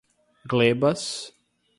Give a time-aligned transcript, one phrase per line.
[0.49, 1.05] glebas